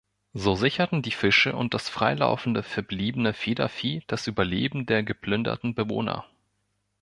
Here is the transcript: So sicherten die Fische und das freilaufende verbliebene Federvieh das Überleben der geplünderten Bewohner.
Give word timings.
So 0.33 0.55
sicherten 0.55 1.03
die 1.03 1.11
Fische 1.11 1.55
und 1.55 1.75
das 1.75 1.87
freilaufende 1.87 2.63
verbliebene 2.63 3.33
Federvieh 3.33 4.01
das 4.07 4.25
Überleben 4.25 4.87
der 4.87 5.03
geplünderten 5.03 5.75
Bewohner. 5.75 6.25